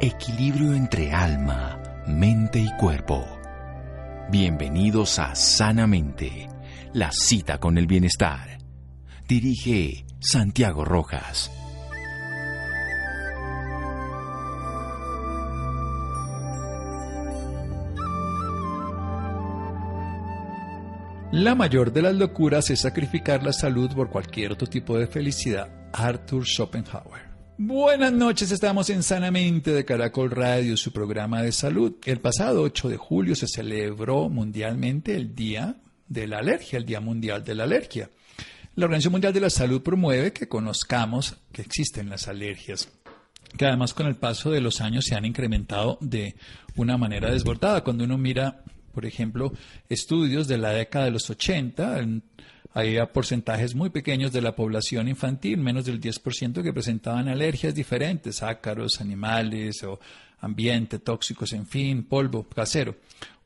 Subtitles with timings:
[0.00, 3.24] Equilibrio entre alma, mente y cuerpo.
[4.28, 6.48] Bienvenidos a Sanamente,
[6.92, 8.58] la cita con el bienestar.
[9.28, 11.50] Dirige Santiago Rojas.
[21.30, 25.68] La mayor de las locuras es sacrificar la salud por cualquier otro tipo de felicidad.
[25.92, 27.33] Arthur Schopenhauer.
[27.56, 31.94] Buenas noches, estamos en Sanamente de Caracol Radio, su programa de salud.
[32.04, 35.76] El pasado 8 de julio se celebró mundialmente el Día
[36.08, 38.10] de la Alergia, el Día Mundial de la Alergia.
[38.74, 42.88] La Organización Mundial de la Salud promueve que conozcamos que existen las alergias,
[43.56, 46.34] que además con el paso de los años se han incrementado de
[46.74, 47.84] una manera desbordada.
[47.84, 48.64] Cuando uno mira
[48.94, 49.52] por ejemplo,
[49.88, 51.98] estudios de la década de los 80,
[52.74, 58.42] había porcentajes muy pequeños de la población infantil, menos del 10%, que presentaban alergias diferentes,
[58.42, 60.00] ácaros, animales o
[60.40, 62.96] ambiente, tóxicos, en fin, polvo, casero.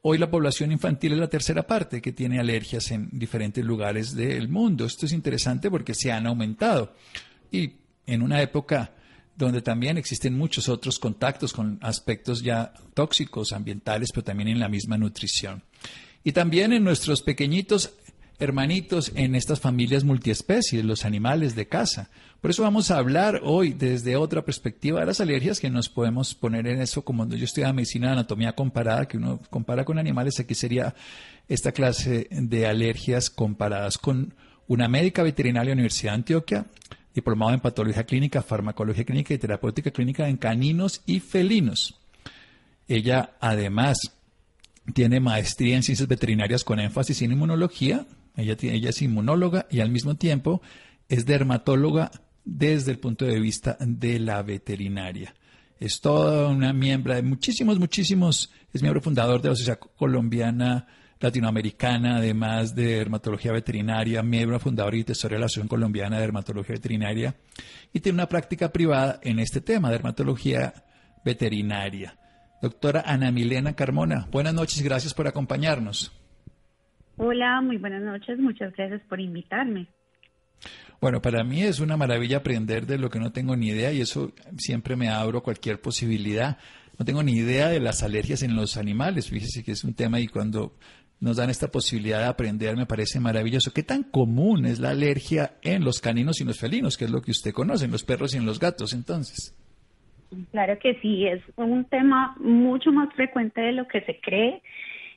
[0.00, 4.48] Hoy la población infantil es la tercera parte que tiene alergias en diferentes lugares del
[4.48, 4.86] mundo.
[4.86, 6.94] Esto es interesante porque se han aumentado.
[7.52, 7.72] Y
[8.06, 8.94] en una época
[9.36, 14.68] donde también existen muchos otros contactos con aspectos ya tóxicos, ambientales, pero también en la
[14.70, 15.62] misma nutrición.
[16.24, 17.92] Y también en nuestros pequeñitos
[18.38, 22.10] hermanitos en estas familias multiespecies, los animales de casa.
[22.40, 26.34] Por eso vamos a hablar hoy desde otra perspectiva de las alergias que nos podemos
[26.34, 30.38] poner en eso como yo estudiaba medicina de anatomía comparada, que uno compara con animales,
[30.38, 30.94] aquí sería
[31.48, 34.34] esta clase de alergias comparadas con
[34.68, 36.66] una médica veterinaria de la Universidad de Antioquia,
[37.14, 41.98] diplomado en patología clínica, farmacología clínica y terapéutica clínica en caninos y felinos.
[42.86, 43.98] Ella además
[44.94, 48.06] tiene maestría en ciencias veterinarias con énfasis en inmunología.
[48.38, 50.62] Ella, ella es inmunóloga y al mismo tiempo
[51.08, 52.10] es dermatóloga
[52.44, 55.34] desde el punto de vista de la veterinaria.
[55.80, 60.86] Es toda una miembro de muchísimos, muchísimos, es miembro fundador de la Sociedad Colombiana
[61.20, 66.76] latinoamericana, además de dermatología veterinaria, miembro fundador y tesoro de la Asociación Colombiana de Dermatología
[66.76, 67.34] Veterinaria,
[67.92, 70.84] y tiene una práctica privada en este tema, dermatología
[71.24, 72.16] veterinaria.
[72.62, 76.12] Doctora Ana Milena Carmona, buenas noches, gracias por acompañarnos.
[77.18, 79.86] Hola, muy buenas noches, muchas gracias por invitarme.
[81.00, 84.00] Bueno, para mí es una maravilla aprender de lo que no tengo ni idea y
[84.00, 86.58] eso siempre me abro cualquier posibilidad.
[86.96, 90.20] No tengo ni idea de las alergias en los animales, fíjese que es un tema
[90.20, 90.72] y cuando
[91.20, 93.72] nos dan esta posibilidad de aprender, me parece maravilloso.
[93.72, 97.20] ¿Qué tan común es la alergia en los caninos y los felinos, que es lo
[97.20, 99.56] que usted conoce, en los perros y en los gatos entonces?
[100.52, 104.62] Claro que sí, es un tema mucho más frecuente de lo que se cree.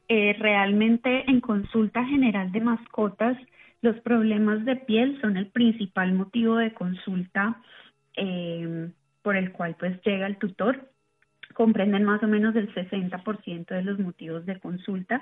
[0.07, 3.37] Eh, realmente en consulta general de mascotas,
[3.81, 7.61] los problemas de piel son el principal motivo de consulta
[8.15, 8.89] eh,
[9.21, 10.91] por el cual pues llega el tutor
[11.53, 15.21] comprenden más o menos el 60% de los motivos de consulta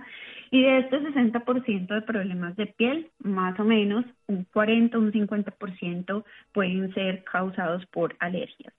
[0.51, 6.23] y de este 60% de problemas de piel, más o menos un 40 un 50%
[6.53, 8.73] pueden ser causados por alergias.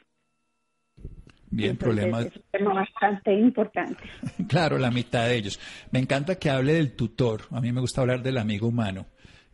[1.50, 2.26] Bien, problemas.
[2.26, 4.02] Es un tema bastante importante.
[4.48, 5.58] claro, la mitad de ellos.
[5.90, 7.42] Me encanta que hable del tutor.
[7.50, 9.06] A mí me gusta hablar del amigo humano.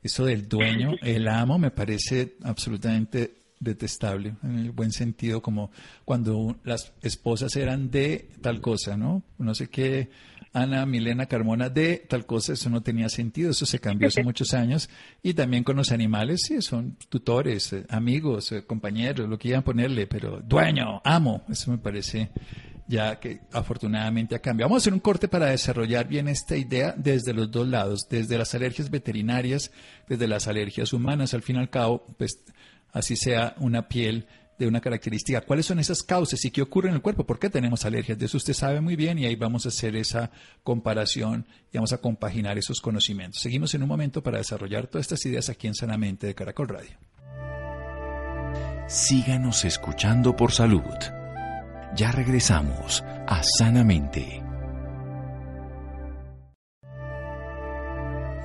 [0.03, 5.71] Eso del dueño, el amo, me parece absolutamente detestable, en el buen sentido, como
[6.05, 9.23] cuando las esposas eran de tal cosa, ¿no?
[9.39, 10.11] No sé qué,
[10.57, 14.55] Ana Milena Carmona de tal cosa, eso no tenía sentido, eso se cambió hace muchos
[14.55, 14.89] años.
[15.23, 19.63] Y también con los animales, sí, son tutores, eh, amigos, eh, compañeros, lo que quieran
[19.63, 22.31] ponerle, pero dueño, amo, eso me parece
[22.89, 24.71] ya que afortunadamente ha cambiado.
[24.71, 28.39] Vamos a hacer un corte para desarrollar bien esta idea desde los dos lados, desde
[28.39, 29.71] las alergias veterinarias,
[30.09, 31.35] desde las alergias humanas.
[31.35, 32.43] Al fin y al cabo, pues
[32.93, 34.27] así sea una piel
[34.59, 35.41] de una característica.
[35.41, 37.25] ¿Cuáles son esas causas y qué ocurre en el cuerpo?
[37.25, 38.19] ¿Por qué tenemos alergias?
[38.19, 40.31] De eso usted sabe muy bien y ahí vamos a hacer esa
[40.63, 43.43] comparación y vamos a compaginar esos conocimientos.
[43.43, 46.97] Seguimos en un momento para desarrollar todas estas ideas aquí en Sanamente de Caracol Radio.
[48.89, 50.83] Síganos escuchando por salud.
[51.97, 54.43] Ya regresamos a Sanamente.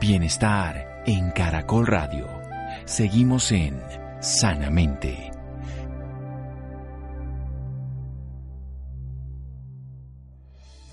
[0.01, 2.27] Bienestar en Caracol Radio.
[2.85, 3.79] Seguimos en
[4.19, 5.31] sanamente.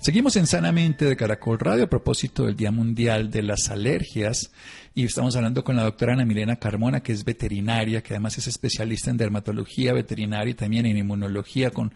[0.09, 4.49] Seguimos en Sanamente de Caracol Radio a propósito del Día Mundial de las Alergias
[4.95, 8.47] y estamos hablando con la doctora Ana Milena Carmona, que es veterinaria, que además es
[8.47, 11.93] especialista en dermatología veterinaria y también en inmunología con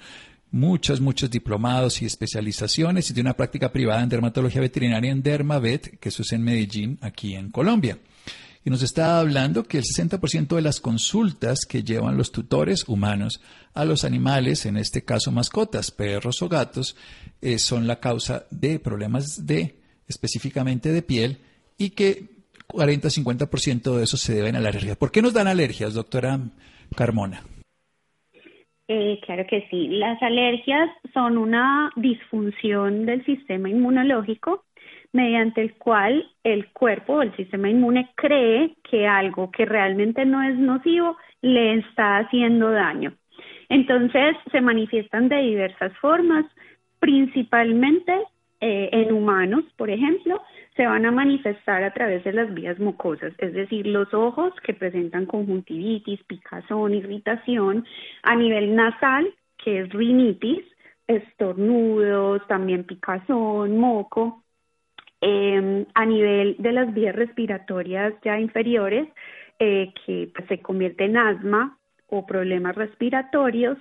[0.51, 5.97] muchos, muchos diplomados y especializaciones y tiene una práctica privada en dermatología veterinaria en Dermavet,
[5.99, 7.97] que eso es en Medellín, aquí en Colombia.
[8.63, 13.41] y nos estaba hablando que el 60% de las consultas que llevan los tutores humanos
[13.73, 16.95] a los animales, en este caso mascotas, perros o gatos,
[17.43, 19.75] eh, son la causa de problemas de
[20.07, 21.37] específicamente de piel
[21.77, 22.33] y que
[22.69, 24.95] 40-50% de eso se deben a la alergia.
[24.95, 26.39] ¿Por qué nos dan alergias, doctora
[26.95, 27.41] Carmona?
[28.87, 29.87] Eh, claro que sí.
[29.87, 34.65] Las alergias son una disfunción del sistema inmunológico
[35.13, 40.41] mediante el cual el cuerpo o el sistema inmune cree que algo que realmente no
[40.41, 43.13] es nocivo le está haciendo daño.
[43.69, 46.45] Entonces se manifiestan de diversas formas,
[47.03, 48.13] principalmente
[48.61, 50.41] eh, en humanos, por ejemplo,
[50.77, 54.73] se van a manifestar a través de las vías mucosas, es decir, los ojos que
[54.73, 57.85] presentan conjuntivitis, picazón, irritación,
[58.23, 60.63] a nivel nasal, que es rinitis,
[61.07, 64.43] estornudos, también picazón, moco,
[65.25, 69.07] Em, a nivel de las vías respiratorias ya inferiores,
[69.57, 71.77] eh, que pues, se convierte en asma
[72.09, 73.77] o problemas respiratorios,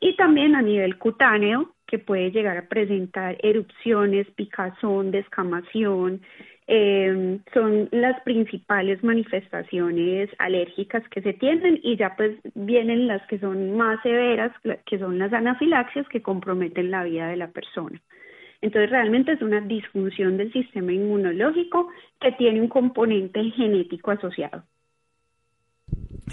[0.00, 6.20] y también a nivel cutáneo, que puede llegar a presentar erupciones, picazón, descamación,
[6.66, 13.38] em, son las principales manifestaciones alérgicas que se tienen y ya pues vienen las que
[13.38, 14.52] son más severas,
[14.84, 18.00] que son las anafilaxias que comprometen la vida de la persona.
[18.62, 21.88] Entonces realmente es una disfunción del sistema inmunológico
[22.20, 24.64] que tiene un componente genético asociado.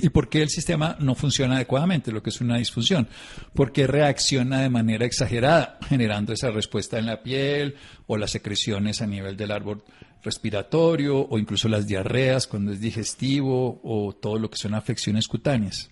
[0.01, 2.11] ¿Y por qué el sistema no funciona adecuadamente?
[2.11, 3.07] Lo que es una disfunción.
[3.53, 7.75] ¿Por qué reacciona de manera exagerada, generando esa respuesta en la piel
[8.07, 9.83] o las secreciones a nivel del árbol
[10.23, 15.91] respiratorio o incluso las diarreas cuando es digestivo o todo lo que son afecciones cutáneas?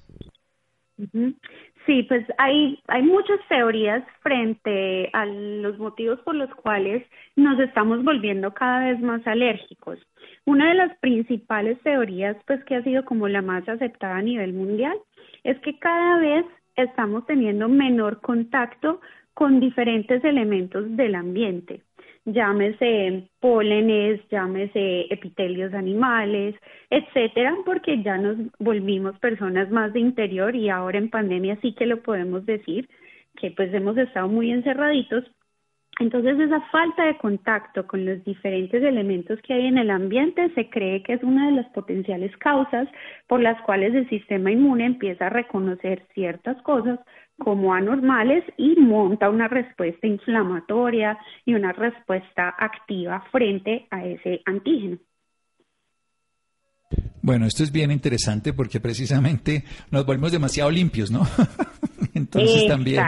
[1.86, 7.04] Sí, pues hay, hay muchas teorías frente a los motivos por los cuales
[7.36, 9.98] nos estamos volviendo cada vez más alérgicos.
[10.46, 14.54] Una de las principales teorías, pues que ha sido como la más aceptada a nivel
[14.54, 14.98] mundial,
[15.44, 16.46] es que cada vez
[16.76, 19.02] estamos teniendo menor contacto
[19.34, 21.82] con diferentes elementos del ambiente
[22.26, 26.56] llámese pólenes, llámese epitelios animales,
[26.90, 31.86] etcétera, porque ya nos volvimos personas más de interior y ahora en pandemia sí que
[31.86, 32.90] lo podemos decir,
[33.38, 35.26] que pues hemos estado muy encerraditos.
[36.00, 40.70] Entonces esa falta de contacto con los diferentes elementos que hay en el ambiente se
[40.70, 42.88] cree que es una de las potenciales causas
[43.28, 47.00] por las cuales el sistema inmune empieza a reconocer ciertas cosas
[47.44, 55.00] como anormales y monta una respuesta inflamatoria y una respuesta activa frente a ese antígeno.
[57.24, 61.26] Bueno, esto es bien interesante porque precisamente nos volvemos demasiado limpios, ¿no?
[62.14, 63.06] Entonces también.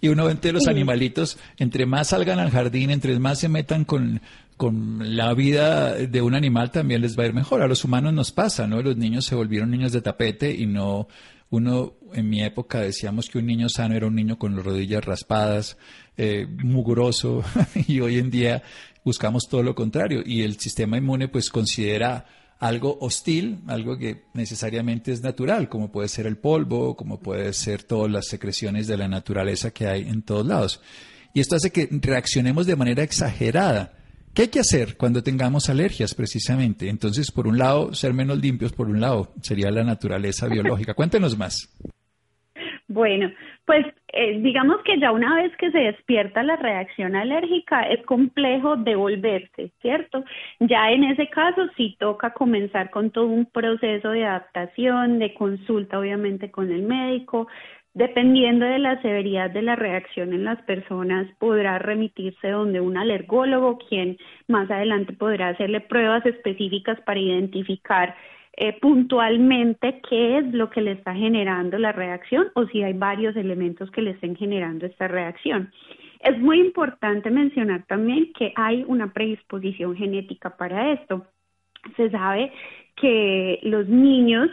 [0.00, 4.20] Y uno ve los animalitos, entre más salgan al jardín, entre más se metan con,
[4.56, 7.62] con la vida de un animal, también les va a ir mejor.
[7.62, 8.82] A los humanos nos pasa, ¿no?
[8.82, 11.06] Los niños se volvieron niños de tapete y no
[11.50, 15.04] uno, en mi época decíamos que un niño sano era un niño con las rodillas
[15.04, 15.78] raspadas,
[16.16, 16.46] eh,
[17.86, 18.62] y hoy en día
[19.04, 20.22] buscamos todo lo contrario.
[20.24, 22.26] Y el sistema inmune pues considera
[22.58, 27.82] algo hostil, algo que necesariamente es natural, como puede ser el polvo, como puede ser
[27.84, 30.80] todas las secreciones de la naturaleza que hay en todos lados.
[31.32, 33.97] Y esto hace que reaccionemos de manera exagerada
[34.34, 36.88] ¿Qué hay que hacer cuando tengamos alergias precisamente?
[36.88, 40.94] Entonces, por un lado, ser menos limpios, por un lado, sería la naturaleza biológica.
[40.94, 41.68] Cuéntenos más.
[42.88, 43.30] Bueno,
[43.66, 48.76] pues eh, digamos que ya una vez que se despierta la reacción alérgica es complejo
[48.76, 50.24] devolverse, ¿cierto?
[50.58, 55.98] Ya en ese caso sí toca comenzar con todo un proceso de adaptación, de consulta
[55.98, 57.46] obviamente con el médico,
[57.98, 63.76] Dependiendo de la severidad de la reacción en las personas, podrá remitirse donde un alergólogo,
[63.88, 68.14] quien más adelante podrá hacerle pruebas específicas para identificar
[68.56, 73.34] eh, puntualmente qué es lo que le está generando la reacción o si hay varios
[73.34, 75.72] elementos que le estén generando esta reacción.
[76.20, 81.26] Es muy importante mencionar también que hay una predisposición genética para esto.
[81.96, 82.52] Se sabe
[82.94, 84.50] que los niños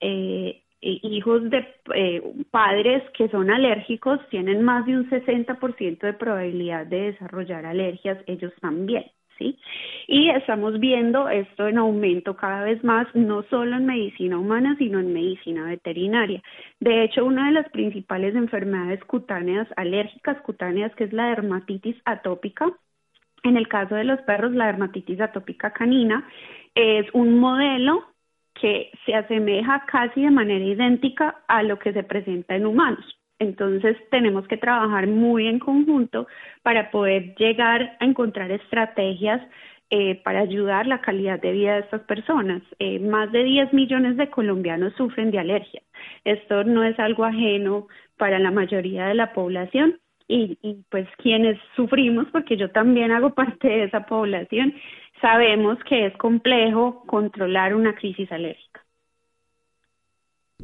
[0.00, 6.86] eh, hijos de eh, padres que son alérgicos tienen más de un 60% de probabilidad
[6.86, 9.04] de desarrollar alergias ellos también,
[9.38, 9.58] ¿sí?
[10.06, 15.00] Y estamos viendo esto en aumento cada vez más, no solo en medicina humana, sino
[15.00, 16.42] en medicina veterinaria.
[16.80, 22.70] De hecho, una de las principales enfermedades cutáneas, alérgicas cutáneas, que es la dermatitis atópica,
[23.44, 26.26] en el caso de los perros, la dermatitis atópica canina,
[26.74, 28.04] es un modelo
[28.60, 33.04] que se asemeja casi de manera idéntica a lo que se presenta en humanos.
[33.38, 36.26] Entonces tenemos que trabajar muy en conjunto
[36.62, 39.40] para poder llegar a encontrar estrategias
[39.90, 42.62] eh, para ayudar la calidad de vida de estas personas.
[42.78, 45.84] Eh, más de 10 millones de colombianos sufren de alergias.
[46.24, 47.86] Esto no es algo ajeno
[48.18, 53.30] para la mayoría de la población y, y pues quienes sufrimos, porque yo también hago
[53.34, 54.74] parte de esa población,
[55.20, 58.84] sabemos que es complejo controlar una crisis alérgica.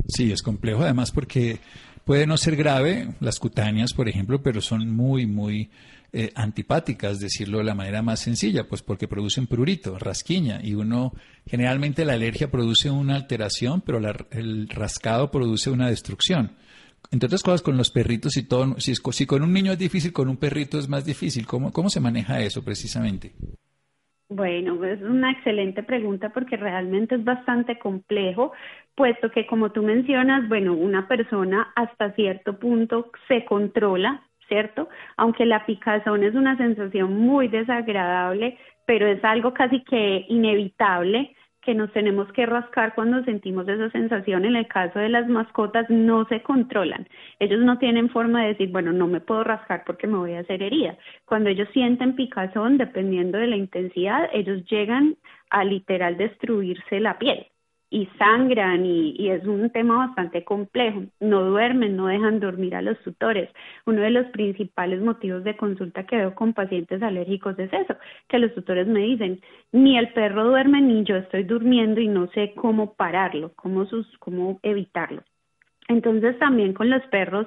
[0.08, 1.58] Sí, es complejo además porque
[2.04, 5.70] puede no ser grave, las cutáneas, por ejemplo, pero son muy, muy
[6.12, 11.12] eh, antipáticas, decirlo de la manera más sencilla, pues porque producen prurito, rasquiña, y uno,
[11.46, 13.98] generalmente la alergia produce una alteración, pero
[14.30, 16.52] el rascado produce una destrucción.
[17.10, 20.12] Entre otras cosas, con los perritos y todo, si, si con un niño es difícil,
[20.12, 21.46] con un perrito es más difícil.
[21.46, 23.34] ¿Cómo, cómo se maneja eso precisamente?
[24.36, 28.52] Bueno, es una excelente pregunta porque realmente es bastante complejo,
[28.96, 34.88] puesto que como tú mencionas, bueno, una persona hasta cierto punto se controla, ¿cierto?
[35.16, 41.74] Aunque la picazón es una sensación muy desagradable, pero es algo casi que inevitable que
[41.74, 44.44] nos tenemos que rascar cuando sentimos esa sensación.
[44.44, 47.08] En el caso de las mascotas no se controlan.
[47.38, 50.40] Ellos no tienen forma de decir, bueno, no me puedo rascar porque me voy a
[50.40, 50.96] hacer herida.
[51.24, 55.16] Cuando ellos sienten picazón, dependiendo de la intensidad, ellos llegan
[55.50, 57.46] a literal destruirse la piel
[57.94, 61.04] y sangran y, es un tema bastante complejo.
[61.20, 63.48] No duermen, no dejan dormir a los tutores.
[63.86, 67.94] Uno de los principales motivos de consulta que veo con pacientes alérgicos es eso,
[68.28, 72.26] que los tutores me dicen, ni el perro duerme ni yo estoy durmiendo y no
[72.32, 75.22] sé cómo pararlo, cómo, sus, cómo evitarlo.
[75.86, 77.46] Entonces también con los perros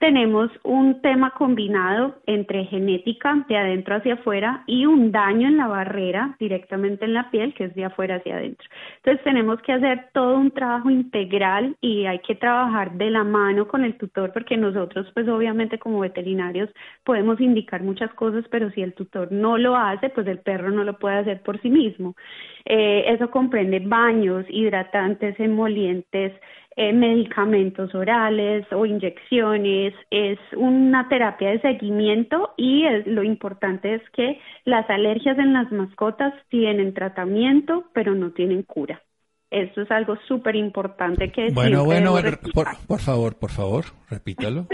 [0.00, 5.66] tenemos un tema combinado entre genética de adentro hacia afuera y un daño en la
[5.66, 8.66] barrera directamente en la piel que es de afuera hacia adentro.
[8.96, 13.68] Entonces tenemos que hacer todo un trabajo integral y hay que trabajar de la mano
[13.68, 16.70] con el tutor porque nosotros pues obviamente como veterinarios
[17.04, 20.82] podemos indicar muchas cosas pero si el tutor no lo hace pues el perro no
[20.82, 22.16] lo puede hacer por sí mismo.
[22.64, 26.32] Eh, eso comprende baños, hidratantes, emolientes,
[26.76, 34.38] eh, medicamentos orales o inyecciones, es una terapia de seguimiento y lo importante es que
[34.64, 39.02] las alergias en las mascotas tienen tratamiento pero no tienen cura.
[39.50, 41.48] Esto es algo súper importante que...
[41.52, 42.14] Bueno, bueno,
[42.54, 44.68] por, por, favor, por favor, repítalo.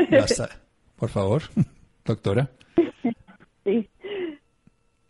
[0.96, 1.42] por favor,
[2.04, 2.50] doctora.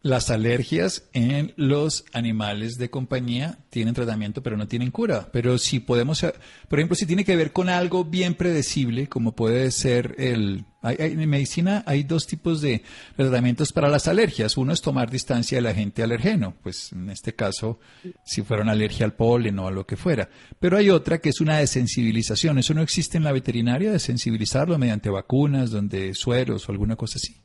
[0.06, 5.30] Las alergias en los animales de compañía tienen tratamiento, pero no tienen cura.
[5.32, 6.24] Pero si podemos,
[6.68, 10.64] por ejemplo, si tiene que ver con algo bien predecible, como puede ser el...
[10.84, 12.84] en medicina hay dos tipos de
[13.16, 14.56] tratamientos para las alergias.
[14.56, 17.80] Uno es tomar distancia del agente alergeno, pues en este caso,
[18.24, 20.30] si fuera una alergia al polen o a lo que fuera.
[20.60, 22.58] Pero hay otra que es una desensibilización.
[22.58, 27.40] Eso no existe en la veterinaria, desensibilizarlo mediante vacunas, donde sueros o alguna cosa así.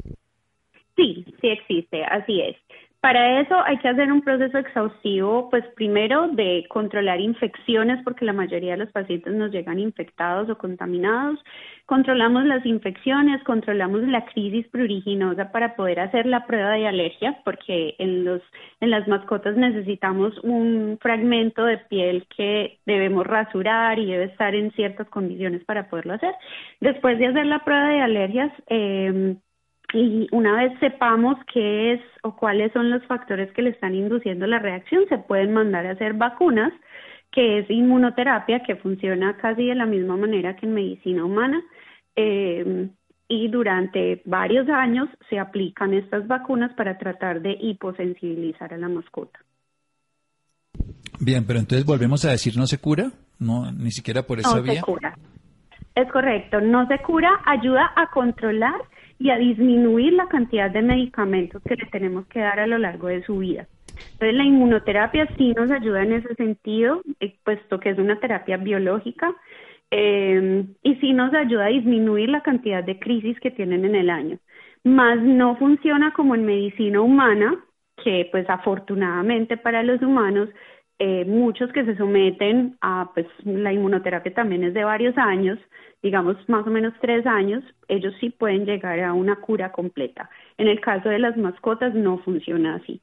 [1.01, 2.55] Sí, sí existe, así es.
[2.99, 8.33] Para eso hay que hacer un proceso exhaustivo, pues primero de controlar infecciones, porque la
[8.33, 11.39] mayoría de los pacientes nos llegan infectados o contaminados.
[11.87, 17.95] Controlamos las infecciones, controlamos la crisis pruriginosa para poder hacer la prueba de alergia, porque
[17.97, 18.43] en, los,
[18.79, 24.69] en las mascotas necesitamos un fragmento de piel que debemos rasurar y debe estar en
[24.73, 26.35] ciertas condiciones para poderlo hacer.
[26.79, 29.37] Después de hacer la prueba de alergias, eh,
[29.93, 34.47] y una vez sepamos qué es o cuáles son los factores que le están induciendo
[34.47, 36.71] la reacción, se pueden mandar a hacer vacunas,
[37.31, 41.61] que es inmunoterapia, que funciona casi de la misma manera que en medicina humana.
[42.15, 42.89] Eh,
[43.27, 49.39] y durante varios años se aplican estas vacunas para tratar de hiposensibilizar a la mascota.
[51.21, 54.65] Bien, pero entonces volvemos a decir no se cura, no ni siquiera por esa no
[54.65, 55.17] Se cura.
[55.95, 58.75] Es correcto, no se cura, ayuda a controlar
[59.21, 63.07] y a disminuir la cantidad de medicamentos que le tenemos que dar a lo largo
[63.07, 63.67] de su vida.
[64.13, 68.57] Entonces la inmunoterapia sí nos ayuda en ese sentido, eh, puesto que es una terapia
[68.57, 69.31] biológica
[69.91, 74.09] eh, y sí nos ayuda a disminuir la cantidad de crisis que tienen en el
[74.09, 74.39] año.
[74.83, 77.63] Más no funciona como en medicina humana,
[78.03, 80.49] que pues afortunadamente para los humanos
[80.97, 85.59] eh, muchos que se someten a pues la inmunoterapia también es de varios años,
[86.01, 90.29] digamos más o menos tres años, ellos sí pueden llegar a una cura completa.
[90.57, 93.01] En el caso de las mascotas no funciona así.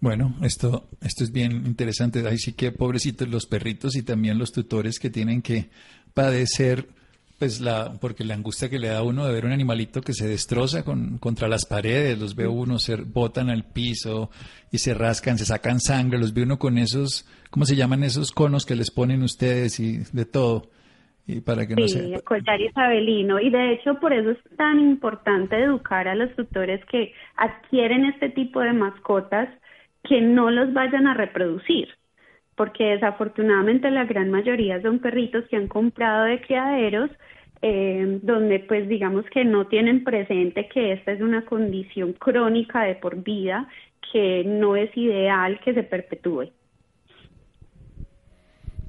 [0.00, 2.26] Bueno, esto, esto es bien interesante.
[2.26, 5.70] Ahí sí que pobrecitos los perritos y también los tutores que tienen que
[6.14, 6.88] padecer,
[7.38, 10.14] pues la, porque la angustia que le da a uno de ver un animalito que
[10.14, 14.30] se destroza con, contra las paredes, los ve uno, se botan al piso
[14.70, 18.30] y se rascan, se sacan sangre, los ve uno con esos, ¿cómo se llaman esos
[18.30, 20.70] conos que les ponen ustedes y de todo?
[21.28, 23.38] Y para que no sí, el collar isabelino.
[23.38, 28.30] Y de hecho, por eso es tan importante educar a los tutores que adquieren este
[28.30, 29.48] tipo de mascotas
[30.02, 31.88] que no los vayan a reproducir
[32.58, 37.08] porque desafortunadamente la gran mayoría son perritos que han comprado de criaderos
[37.62, 42.96] eh, donde pues digamos que no tienen presente que esta es una condición crónica de
[42.96, 43.68] por vida
[44.12, 46.50] que no es ideal que se perpetúe.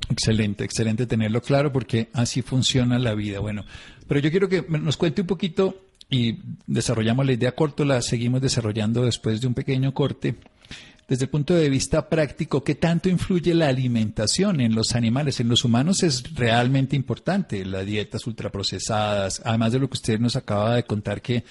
[0.09, 3.39] Excelente, excelente tenerlo claro porque así funciona la vida.
[3.39, 3.63] Bueno,
[4.07, 8.41] pero yo quiero que nos cuente un poquito y desarrollamos la idea corto, la seguimos
[8.41, 10.35] desarrollando después de un pequeño corte
[11.09, 15.39] desde el punto de vista práctico, ¿qué tanto influye la alimentación en los animales?
[15.39, 20.35] En los humanos es realmente importante, las dietas ultraprocesadas, además de lo que usted nos
[20.35, 21.43] acaba de contar que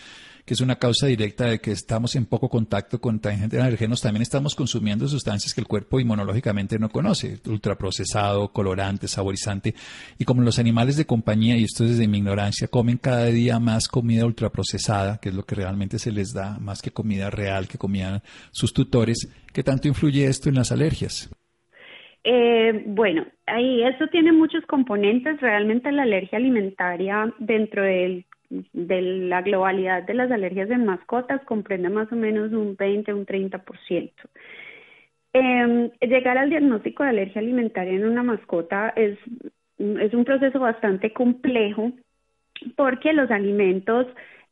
[0.49, 4.23] que es una causa directa de que estamos en poco contacto con agentes alergenos, también
[4.23, 9.75] estamos consumiendo sustancias que el cuerpo inmunológicamente no conoce, ultraprocesado, colorante, saborizante,
[10.19, 13.89] y como los animales de compañía, y esto desde mi ignorancia, comen cada día más
[13.89, 17.77] comida ultraprocesada, que es lo que realmente se les da, más que comida real que
[17.77, 21.29] comían sus tutores, ¿qué tanto influye esto en las alergias?
[22.25, 25.41] Eh, bueno, ahí eso tiene muchos componentes.
[25.41, 31.91] Realmente la alergia alimentaria dentro del de la globalidad de las alergias en mascotas comprende
[31.91, 34.13] más o menos un 20, un 30%.
[35.35, 39.19] Eh, llegar al diagnóstico de alergia alimentaria en una mascota es,
[39.79, 41.93] es un proceso bastante complejo
[42.77, 44.07] porque los alimentos,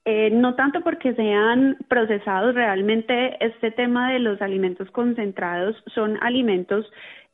[0.04, 6.86] eh, no tanto porque sean procesados, realmente este tema de los alimentos concentrados son alimentos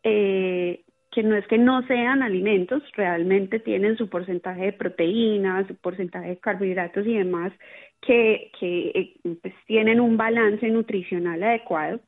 [0.05, 5.77] eh, que no es que no sean alimentos, realmente tienen su porcentaje de proteínas, su
[5.77, 7.53] porcentaje de carbohidratos y demás
[8.01, 12.01] que, que eh, pues, tienen un balance nutricional adecuado.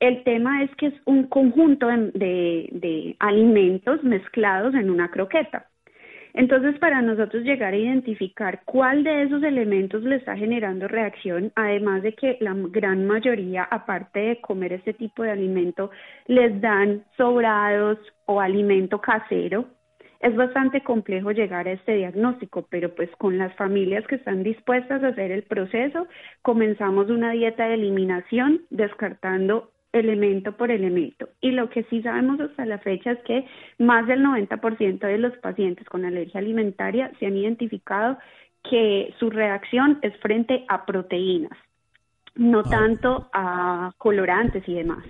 [0.00, 5.68] El tema es que es un conjunto de, de alimentos mezclados en una croqueta.
[6.36, 12.02] Entonces, para nosotros llegar a identificar cuál de esos elementos le está generando reacción, además
[12.02, 15.90] de que la gran mayoría, aparte de comer este tipo de alimento,
[16.26, 19.64] les dan sobrados o alimento casero,
[20.20, 25.02] es bastante complejo llegar a este diagnóstico, pero pues con las familias que están dispuestas
[25.02, 26.06] a hacer el proceso,
[26.42, 31.28] comenzamos una dieta de eliminación descartando elemento por elemento.
[31.40, 33.46] Y lo que sí sabemos hasta la fecha es que
[33.78, 38.18] más del 90% de los pacientes con alergia alimentaria se han identificado
[38.68, 41.56] que su reacción es frente a proteínas,
[42.34, 42.70] no ah.
[42.70, 45.04] tanto a colorantes y demás.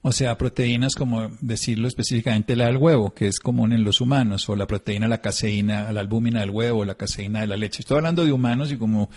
[0.00, 4.48] O sea, proteínas como decirlo específicamente la del huevo, que es común en los humanos,
[4.48, 7.80] o la proteína, la caseína, la albúmina del huevo, la caseína de la leche.
[7.80, 9.10] Estoy hablando de humanos y como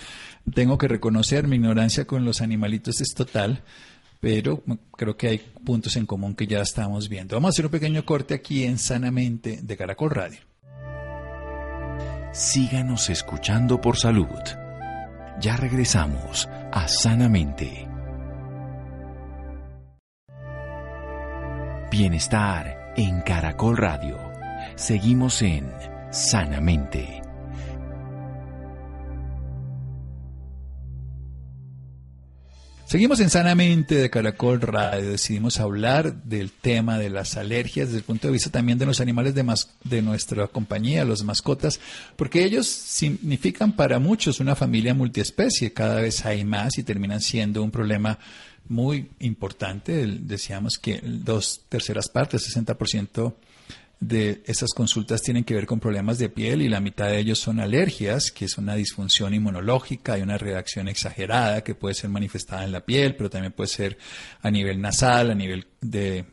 [0.54, 3.62] tengo que reconocer mi ignorancia con los animalitos es total,
[4.22, 4.64] pero
[4.96, 7.36] creo que hay puntos en común que ya estamos viendo.
[7.36, 10.40] Vamos a hacer un pequeño corte aquí en Sanamente de Caracol Radio.
[12.32, 14.28] Síganos escuchando por salud.
[15.42, 17.88] Ya regresamos a Sanamente.
[21.90, 24.18] Bienestar en Caracol Radio.
[24.76, 25.68] Seguimos en
[26.12, 27.22] Sanamente.
[32.92, 35.12] Seguimos en Sanamente de Caracol Radio.
[35.12, 39.00] Decidimos hablar del tema de las alergias desde el punto de vista también de los
[39.00, 39.46] animales de,
[39.86, 41.80] de nuestra compañía, los mascotas,
[42.18, 45.72] porque ellos significan para muchos una familia multiespecie.
[45.72, 48.20] Cada vez hay más y terminan siendo un problema
[48.68, 50.06] muy importante.
[50.06, 53.36] Decíamos que dos terceras partes, 60%
[54.02, 57.38] de esas consultas tienen que ver con problemas de piel y la mitad de ellos
[57.38, 62.64] son alergias, que es una disfunción inmunológica y una reacción exagerada que puede ser manifestada
[62.64, 63.98] en la piel, pero también puede ser
[64.42, 66.26] a nivel nasal, a nivel de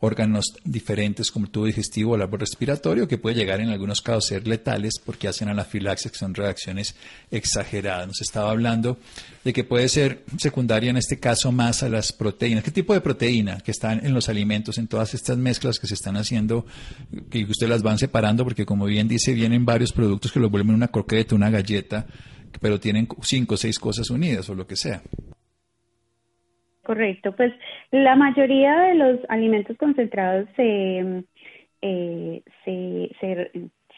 [0.00, 4.00] órganos diferentes como el tubo digestivo o el árbol respiratorio, que puede llegar en algunos
[4.00, 6.94] casos a ser letales porque hacen anafilaxia, que son reacciones
[7.30, 8.06] exageradas.
[8.06, 8.98] Nos estaba hablando
[9.44, 12.62] de que puede ser secundaria en este caso más a las proteínas.
[12.62, 15.94] ¿Qué tipo de proteína que están en los alimentos, en todas estas mezclas que se
[15.94, 16.64] están haciendo,
[17.30, 18.44] que usted las van separando?
[18.44, 22.06] Porque como bien dice, vienen varios productos que lo vuelven una croqueta, una galleta,
[22.60, 25.02] pero tienen cinco o seis cosas unidas o lo que sea.
[26.88, 27.52] Correcto, pues
[27.90, 31.22] la mayoría de los alimentos concentrados se,
[31.82, 33.10] eh, se,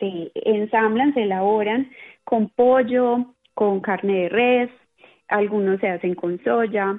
[0.01, 1.89] se, ensamblan, se elaboran
[2.25, 4.71] con pollo, con carne de res,
[5.29, 6.99] algunos se hacen con soya.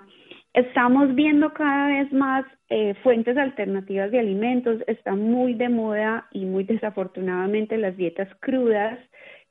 [0.53, 6.45] Estamos viendo cada vez más eh, fuentes alternativas de alimentos, está muy de moda y
[6.45, 8.97] muy desafortunadamente las dietas crudas,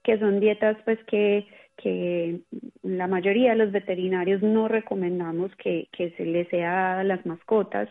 [0.02, 1.46] que son dietas pues que
[1.82, 2.40] que
[2.82, 7.88] la mayoría de los veterinarios no recomendamos que, se les sea a las mascotas.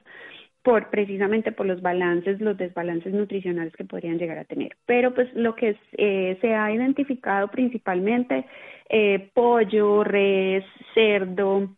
[0.61, 4.75] por precisamente por los balances, los desbalances nutricionales que podrían llegar a tener.
[4.85, 8.45] Pero pues lo que eh, se ha identificado principalmente,
[8.89, 11.69] eh, pollo, res, cerdo,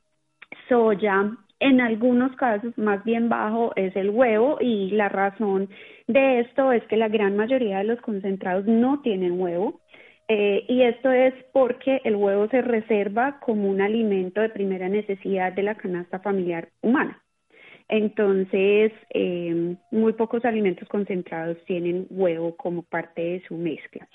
[0.68, 5.70] soya, en algunos casos más bien bajo es el huevo y la razón
[6.08, 9.81] de esto es que la gran mayoría de los concentrados no tienen huevo.
[10.34, 15.52] Eh, y esto es porque el huevo se reserva como un alimento de primera necesidad
[15.52, 17.22] de la canasta familiar humana.
[17.90, 24.08] Entonces, eh, muy pocos alimentos concentrados tienen huevo como parte de su mezcla.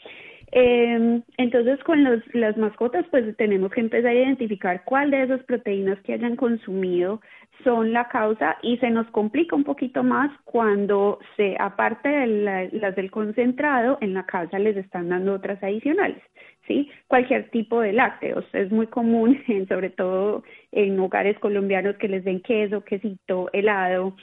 [0.53, 5.43] Eh, entonces, con los, las mascotas, pues tenemos que empezar a identificar cuál de esas
[5.45, 7.21] proteínas que hayan consumido
[7.65, 12.95] son la causa y se nos complica un poquito más cuando se, aparte de las
[12.97, 16.23] del concentrado, en la casa les están dando otras adicionales,
[16.67, 16.91] ¿sí?
[17.09, 18.45] Cualquier tipo de lácteos.
[18.53, 24.15] Es muy común, sobre todo en hogares colombianos, que les den queso, quesito, helado,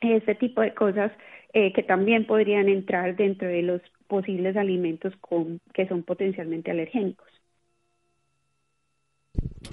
[0.00, 1.12] este tipo de cosas
[1.56, 7.28] eh, que también podrían entrar dentro de los posibles alimentos con, que son potencialmente alergénicos.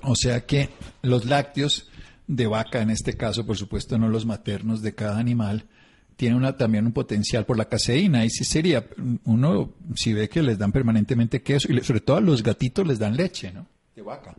[0.04, 0.70] O sea que
[1.02, 1.92] los lácteos
[2.28, 5.64] de vaca, en este caso, por supuesto, no los maternos de cada animal,
[6.16, 8.24] tienen una, también un potencial por la caseína.
[8.26, 8.86] Y sí sería,
[9.26, 13.00] uno si ve que les dan permanentemente queso, y sobre todo a los gatitos les
[13.00, 13.66] dan leche, ¿no?
[13.96, 14.36] De vaca.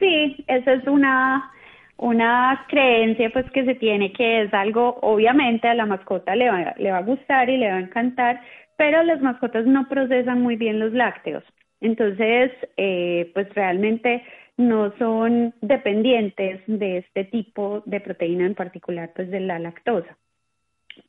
[0.00, 1.52] Sí, esa es una,
[1.96, 6.74] una creencia pues que se tiene que es algo, obviamente a la mascota le va,
[6.76, 8.40] le va a gustar y le va a encantar,
[8.76, 11.44] pero las mascotas no procesan muy bien los lácteos.
[11.80, 14.22] Entonces, eh, pues realmente
[14.56, 20.16] no son dependientes de este tipo de proteína en particular, pues de la lactosa.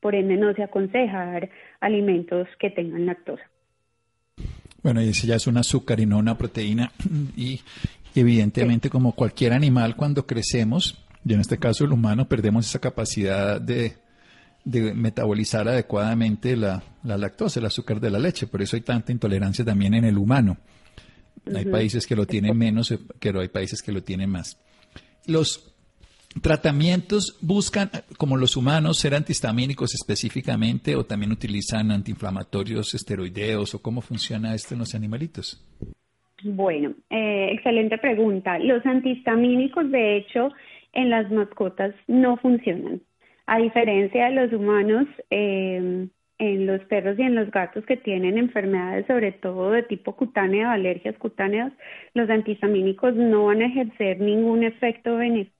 [0.02, 3.44] Por ende, no se aconseja dar alimentos que tengan lactosa.
[4.82, 6.92] Bueno, y ese ya es un azúcar y no una proteína.
[7.36, 7.62] Y
[8.20, 13.60] evidentemente, como cualquier animal, cuando crecemos, y en este caso el humano, perdemos esa capacidad
[13.60, 13.98] de,
[14.64, 18.48] metabolizar adecuadamente la, la lactosa, el azúcar de la leche.
[18.48, 20.58] Por eso hay tanta intolerancia también en el humano.
[21.54, 24.58] Hay países que lo tienen menos, pero hay países que lo tienen más.
[25.28, 25.76] Los
[26.42, 34.02] tratamientos buscan, como los humanos, ser antihistamínicos específicamente o también utilizan antiinflamatorios esteroideos o cómo
[34.02, 35.62] funciona esto en los animalitos.
[36.48, 38.60] Bueno, eh, excelente pregunta.
[38.60, 40.50] Los antihistamínicos, de hecho,
[40.94, 43.02] en las mascotas no funcionan.
[43.48, 48.38] A diferencia de los humanos, eh, en los perros y en los gatos que tienen
[48.38, 51.74] enfermedades, sobre todo de tipo cutáneo, alergias cutáneas,
[52.14, 55.18] los antihistamínicos no van a ejercer ningún efecto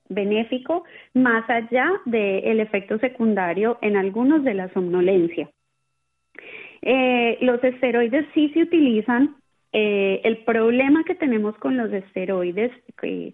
[0.08, 5.50] benéfico más allá del efecto secundario en algunos de la somnolencia.
[6.82, 9.34] Eh, los esteroides sí se utilizan.
[9.78, 12.72] Eh, el problema que tenemos con los esteroides,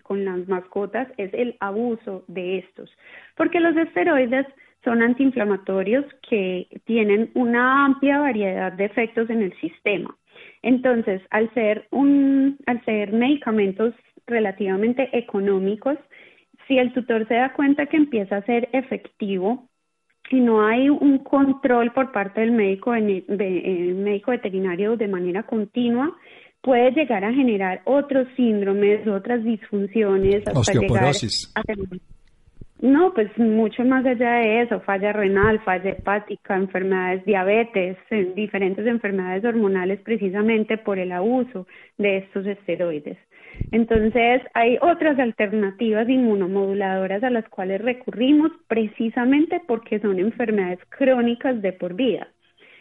[0.03, 2.91] con las mascotas, es el abuso de estos,
[3.37, 4.47] porque los esteroides
[4.83, 10.17] son antiinflamatorios que tienen una amplia variedad de efectos en el sistema.
[10.63, 13.95] Entonces, al ser, un, al ser medicamentos
[14.27, 15.97] relativamente económicos,
[16.67, 19.69] si el tutor se da cuenta que empieza a ser efectivo
[20.31, 26.17] y no hay un control por parte del médico, de, médico veterinario de manera continua,
[26.63, 31.53] puede llegar a generar otros síndromes, otras disfunciones, hasta Osteoporosis.
[32.83, 37.97] No, pues mucho más allá de eso, falla renal, falla hepática, enfermedades, diabetes,
[38.35, 43.17] diferentes enfermedades hormonales precisamente por el abuso de estos esteroides.
[43.71, 51.73] Entonces, hay otras alternativas inmunomoduladoras a las cuales recurrimos precisamente porque son enfermedades crónicas de
[51.73, 52.27] por vida.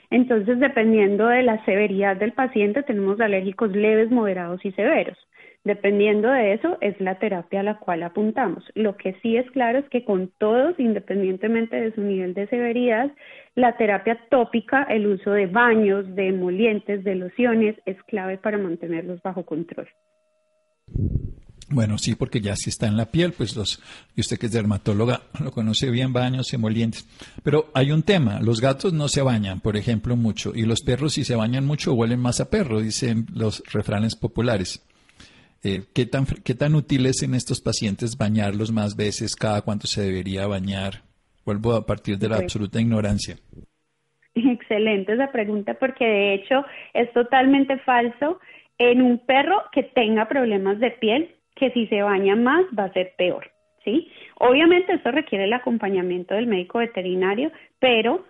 [0.10, 5.18] Entonces, dependiendo de la severidad del paciente, tenemos alérgicos leves, moderados y severos.
[5.64, 8.64] Dependiendo de eso, es la terapia a la cual apuntamos.
[8.74, 13.12] Lo que sí es claro es que con todos, independientemente de su nivel de severidad,
[13.54, 19.22] la terapia tópica, el uso de baños, de emolientes, de lociones, es clave para mantenerlos
[19.22, 19.88] bajo control.
[21.70, 23.80] Bueno, sí, porque ya si está en la piel, pues los,
[24.16, 27.08] y usted que es dermatóloga lo conoce bien, baños, emolientes.
[27.44, 31.14] Pero hay un tema, los gatos no se bañan, por ejemplo, mucho, y los perros
[31.14, 34.84] si se bañan mucho huelen más a perro, dicen los refranes populares.
[35.64, 39.36] Eh, ¿qué, tan, ¿Qué tan útil es en estos pacientes bañarlos más veces?
[39.36, 41.04] ¿Cada cuánto se debería bañar?
[41.46, 43.36] Vuelvo a partir de la absoluta ignorancia.
[44.36, 48.40] Excelente esa pregunta porque de hecho es totalmente falso
[48.78, 52.94] en un perro que tenga problemas de piel, que si se baña más va a
[52.94, 53.52] ser peor,
[53.84, 54.10] ¿sí?
[54.40, 58.26] Obviamente esto requiere el acompañamiento del médico veterinario, pero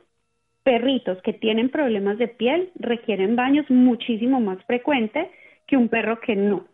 [0.63, 5.27] perritos que tienen problemas de piel requieren baños muchísimo más frecuentes
[5.67, 6.65] que un perro que no.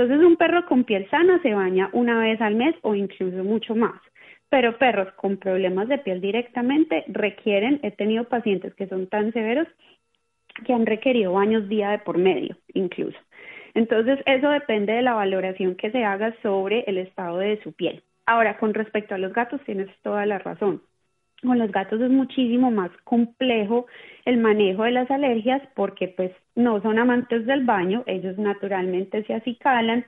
[0.00, 3.74] Entonces un perro con piel sana se baña una vez al mes o incluso mucho
[3.74, 4.00] más.
[4.48, 9.68] pero perros con problemas de piel directamente requieren, he tenido pacientes que son tan severos
[10.64, 13.18] que han requerido baños día de por medio, incluso.
[13.74, 18.02] Entonces, eso depende de la valoración que se haga sobre el estado de su piel.
[18.24, 20.82] Ahora, con respecto a los gatos, tienes toda la razón.
[21.42, 23.86] Con los gatos es muchísimo más complejo
[24.24, 29.34] el manejo de las alergias porque pues no son amantes del baño, ellos naturalmente se
[29.34, 30.04] acicalan,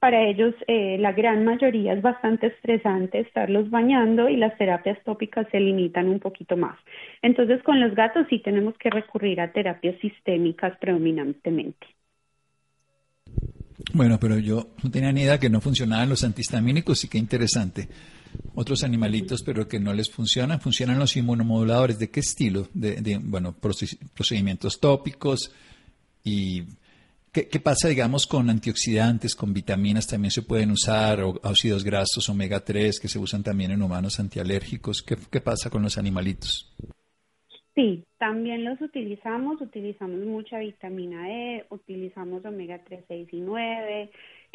[0.00, 5.46] para ellos eh, la gran mayoría es bastante estresante estarlos bañando y las terapias tópicas
[5.52, 6.78] se limitan un poquito más.
[7.20, 11.86] Entonces con los gatos sí tenemos que recurrir a terapias sistémicas predominantemente.
[13.92, 17.88] Bueno, pero yo no tenía ni idea que no funcionaban los antihistamínicos y qué interesante.
[18.54, 21.98] Otros animalitos, pero que no les funcionan, funcionan los inmunomoduladores.
[21.98, 22.68] ¿De qué estilo?
[22.74, 23.54] De, bueno,
[24.14, 25.52] procedimientos tópicos
[26.24, 26.64] y
[27.32, 32.58] ¿Qué, pasa, digamos, con antioxidantes, con vitaminas también se pueden usar, o ácidos grasos omega
[32.58, 35.00] 3 que se usan también en humanos antialérgicos?
[35.00, 36.74] ¿Qué, qué pasa con los animalitos?
[37.76, 44.10] Sí, también los utilizamos, utilizamos mucha vitamina E, utilizamos omega 3, 6 y 9,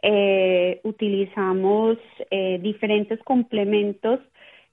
[0.07, 1.97] eh, utilizamos
[2.29, 4.19] eh, diferentes complementos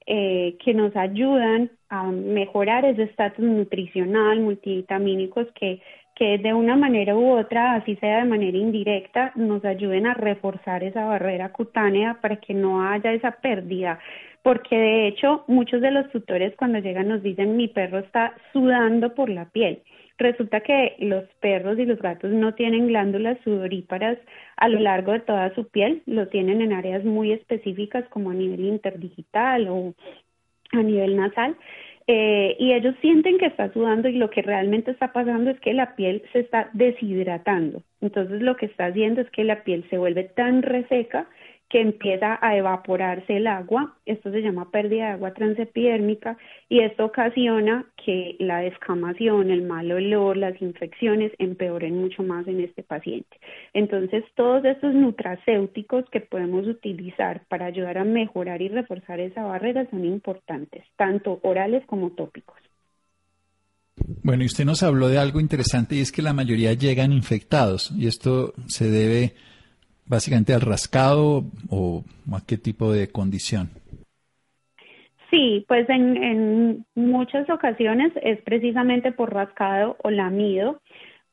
[0.05, 5.81] eh, que nos ayudan a mejorar ese estatus nutricional, multivitamínicos que
[6.15, 10.83] que de una manera u otra, así sea de manera indirecta, nos ayuden a reforzar
[10.83, 13.97] esa barrera cutánea para que no haya esa pérdida.
[14.43, 19.15] Porque de hecho, muchos de los tutores cuando llegan nos dicen mi perro está sudando
[19.15, 19.81] por la piel.
[20.23, 24.17] Resulta que los perros y los gatos no tienen glándulas sudoríparas
[24.55, 28.33] a lo largo de toda su piel, lo tienen en áreas muy específicas como a
[28.33, 29.93] nivel interdigital o
[30.71, 31.57] a nivel nasal.
[32.07, 35.73] Eh, y ellos sienten que está sudando y lo que realmente está pasando es que
[35.73, 37.81] la piel se está deshidratando.
[37.99, 41.27] Entonces lo que está haciendo es que la piel se vuelve tan reseca
[41.73, 46.37] que empieza a evaporarse el agua, esto se llama pérdida de agua transepidérmica
[46.69, 52.59] y esto ocasiona que la descamación, el mal olor, las infecciones empeoren mucho más en
[52.59, 53.39] este paciente.
[53.73, 59.89] Entonces, todos estos nutracéuticos que podemos utilizar para ayudar a mejorar y reforzar esa barrera
[59.89, 62.57] son importantes, tanto orales como tópicos.
[64.21, 67.91] Bueno, y usted nos habló de algo interesante y es que la mayoría llegan infectados
[67.97, 69.33] y esto se debe
[70.05, 73.69] básicamente al rascado o a qué tipo de condición?
[75.33, 80.79] Sí, pues en, muchas ocasiones es precisamente por rascado o lamido.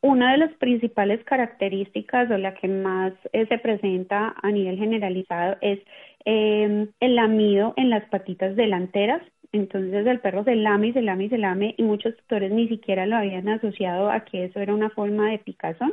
[0.00, 5.58] Una de las principales características o la que más eh, se presenta a nivel generalizado
[5.60, 5.80] es
[6.24, 9.20] em, el lamido en las patitas delanteras.
[9.52, 12.68] Entonces el perro se lame y se lame y se lame y muchos tutores ni
[12.68, 15.92] siquiera lo habían asociado a que eso era una forma de picazón.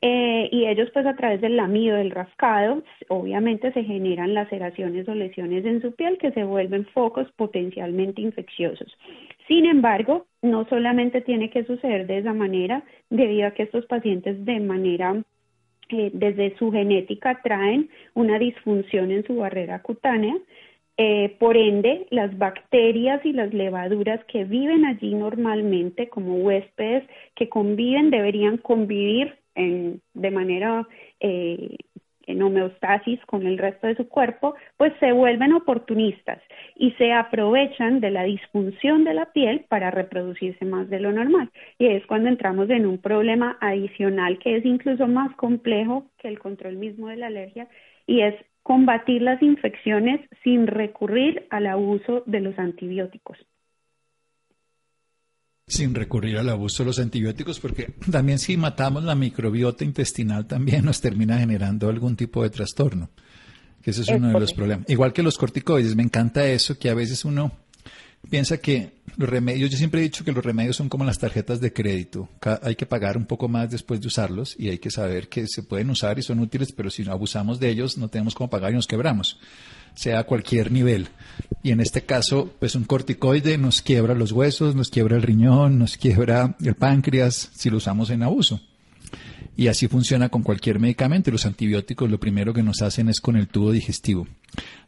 [0.00, 5.14] Eh, y ellos pues a través del lamido, del rascado, obviamente se generan laceraciones o
[5.14, 8.96] lesiones en su piel que se vuelven focos potencialmente infecciosos.
[9.48, 14.44] Sin embargo, no solamente tiene que suceder de esa manera, debido a que estos pacientes
[14.44, 15.22] de manera
[15.88, 20.36] eh, desde su genética traen una disfunción en su barrera cutánea,
[21.00, 27.04] eh, por ende, las bacterias y las levaduras que viven allí normalmente como huéspedes
[27.36, 30.86] que conviven deberían convivir de manera
[31.20, 31.76] eh,
[32.28, 36.38] en homeostasis con el resto de su cuerpo, pues se vuelven oportunistas
[36.76, 41.50] y se aprovechan de la disfunción de la piel para reproducirse más de lo normal.
[41.78, 46.38] Y es cuando entramos en un problema adicional que es incluso más complejo que el
[46.38, 47.66] control mismo de la alergia
[48.06, 53.38] y es combatir las infecciones sin recurrir al abuso de los antibióticos
[55.68, 60.84] sin recurrir al abuso de los antibióticos, porque también si matamos la microbiota intestinal también
[60.84, 63.10] nos termina generando algún tipo de trastorno,
[63.82, 64.88] que ese es, uno de los problemas.
[64.88, 67.52] Igual que los corticoides, me encanta eso, que a veces uno
[68.30, 71.60] piensa que los remedios, yo siempre he dicho que los remedios son como las tarjetas
[71.60, 72.28] de crédito,
[72.62, 75.62] hay que pagar un poco más después de usarlos y hay que saber que se
[75.62, 78.72] pueden usar y son útiles, pero si no abusamos de ellos no tenemos cómo pagar
[78.72, 79.38] y nos quebramos
[79.98, 81.08] sea a cualquier nivel.
[81.62, 85.78] Y en este caso, pues un corticoide nos quiebra los huesos, nos quiebra el riñón,
[85.78, 88.60] nos quiebra el páncreas si lo usamos en abuso.
[89.56, 91.32] Y así funciona con cualquier medicamento.
[91.32, 94.28] Los antibióticos lo primero que nos hacen es con el tubo digestivo.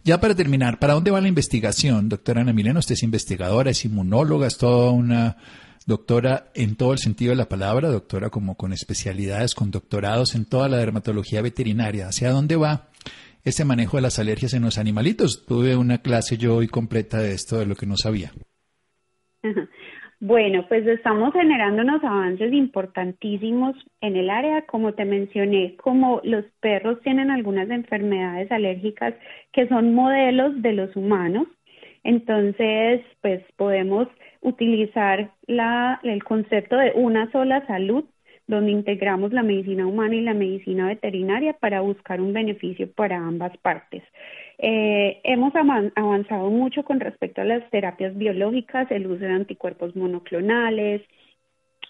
[0.05, 2.09] Ya para terminar, ¿para dónde va la investigación?
[2.09, 5.39] Doctora Ana Milena, usted es investigadora, es inmunóloga, es toda una
[5.87, 10.45] doctora en todo el sentido de la palabra, doctora como con especialidades, con doctorados en
[10.45, 12.07] toda la dermatología veterinaria.
[12.07, 12.91] ¿Hacia dónde va
[13.45, 15.45] ese manejo de las alergias en los animalitos.
[15.47, 18.33] Tuve una clase yo hoy completa de esto, de lo que no sabía.
[20.23, 26.45] Bueno, pues estamos generando unos avances importantísimos en el área, como te mencioné, como los
[26.61, 29.15] perros tienen algunas enfermedades alérgicas
[29.51, 31.47] que son modelos de los humanos.
[32.05, 34.09] Entonces, pues podemos
[34.43, 38.05] utilizar la, el concepto de una sola salud
[38.51, 43.57] donde integramos la medicina humana y la medicina veterinaria para buscar un beneficio para ambas
[43.59, 44.03] partes.
[44.59, 51.01] Eh, hemos avanzado mucho con respecto a las terapias biológicas, el uso de anticuerpos monoclonales,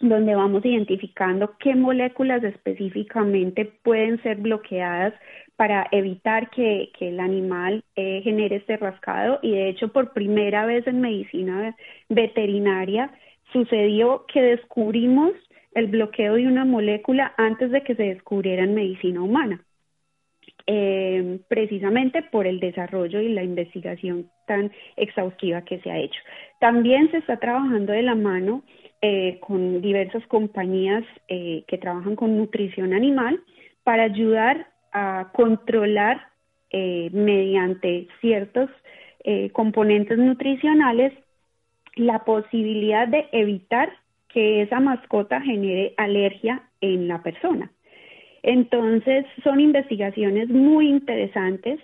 [0.00, 5.14] donde vamos identificando qué moléculas específicamente pueden ser bloqueadas
[5.56, 10.86] para evitar que, el animal eh, genere este rascado y de hecho por primera vez
[10.86, 11.76] en medicina
[12.08, 13.10] veterinaria
[13.52, 15.32] sucedió que descubrimos
[15.72, 19.64] el bloqueo de una molécula antes de que se descubriera en medicina humana.
[20.66, 26.20] Eh, precisamente por el desarrollo y la investigación tan exhaustiva que se ha hecho.
[26.60, 28.62] También se está trabajando de la mano
[29.02, 33.40] eh, con diversas compañías eh, que trabajan con nutrición animal
[33.84, 36.28] para ayudar a controlar
[36.72, 38.70] mediante ciertos
[39.52, 41.12] componentes nutricionales
[41.96, 43.90] la posibilidad de evitar
[44.32, 47.70] que esa mascota genere alergia en la persona.
[48.42, 51.80] Entonces, son investigaciones muy interesantes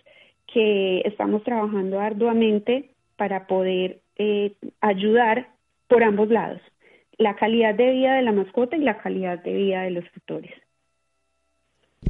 [0.53, 5.49] que estamos trabajando arduamente para poder eh, ayudar
[5.89, 6.61] por ambos lados,
[7.19, 10.53] la calidad de vida de la mascota y la calidad de vida de los tutores.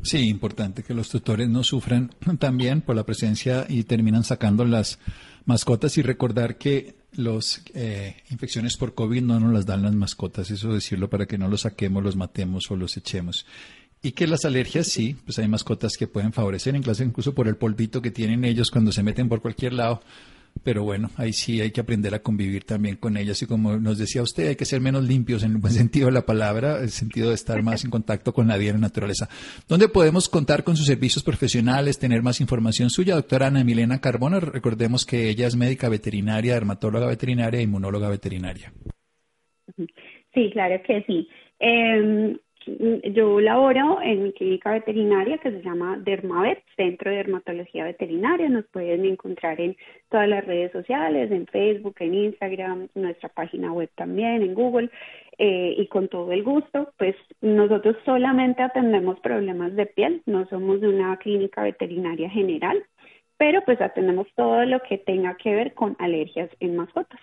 [0.03, 5.01] Sí, importante que los tutores no sufran también por la presencia y terminan sacando las
[5.45, 10.51] mascotas y recordar que las eh, infecciones por COVID no nos las dan las mascotas,
[10.51, 13.47] eso decirlo para que no los saquemos, los matemos o los echemos.
[14.03, 18.03] Y que las alergias sí, pues hay mascotas que pueden favorecer, incluso por el polvito
[18.03, 20.03] que tienen ellos cuando se meten por cualquier lado.
[20.63, 23.99] Pero bueno, ahí sí hay que aprender a convivir también con ellas y como nos
[23.99, 26.91] decía usted, hay que ser menos limpios en el buen sentido de la palabra, el
[26.91, 29.29] sentido de estar más en contacto con la vida y la naturaleza.
[29.69, 33.15] ¿Dónde podemos contar con sus servicios profesionales, tener más información suya?
[33.15, 38.73] Doctora Ana Milena Carbona, recordemos que ella es médica veterinaria, dermatóloga veterinaria e inmunóloga veterinaria.
[40.35, 41.29] Sí, claro que sí.
[41.59, 48.49] Eh, yo laboro en mi clínica veterinaria que se llama Dermavet, Centro de Dermatología Veterinaria.
[48.49, 49.77] Nos pueden encontrar en
[50.11, 54.91] todas las redes sociales, en Facebook, en Instagram, nuestra página web también, en Google.
[55.39, 60.83] Eh, y con todo el gusto, pues nosotros solamente atendemos problemas de piel, no somos
[60.83, 62.83] una clínica veterinaria general,
[63.37, 67.21] pero pues atendemos todo lo que tenga que ver con alergias en mascotas.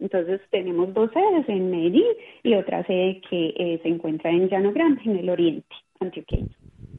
[0.00, 2.06] Entonces tenemos dos sedes en Medellín
[2.42, 6.48] y otra sede que eh, se encuentra en Llano Grande, en el oriente antioqueño.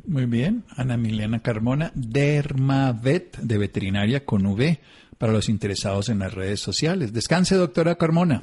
[0.06, 4.80] Muy bien, Ana Milena Carmona, Dermavet de veterinaria con V
[5.18, 7.14] para los interesados en las redes sociales.
[7.14, 8.42] Descanse, doctora Carmona.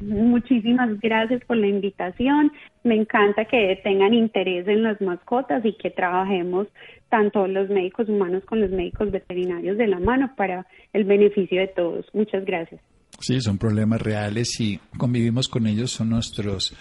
[0.00, 2.52] Muchísimas gracias por la invitación.
[2.84, 6.66] Me encanta que tengan interés en las mascotas y que trabajemos
[7.08, 11.68] tanto los médicos humanos con los médicos veterinarios de la mano para el beneficio de
[11.68, 12.06] todos.
[12.12, 12.80] Muchas gracias.
[13.20, 16.74] Sí, son problemas reales y convivimos con ellos, son nuestros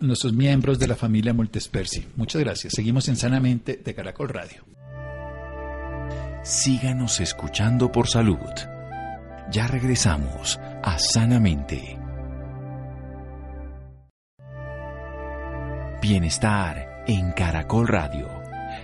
[0.00, 2.06] nuestros miembros de la familia Multespersi.
[2.16, 2.74] Muchas gracias.
[2.74, 4.64] Seguimos en Sanamente de Caracol Radio.
[6.42, 8.38] Síganos escuchando por salud.
[9.50, 11.98] Ya regresamos a Sanamente.
[16.02, 18.28] Bienestar en Caracol Radio.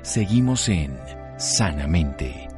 [0.03, 0.99] Seguimos en
[1.37, 2.52] Sanamente.